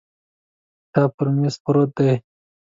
[0.83, 2.11] کتاب پر مېز پروت دی.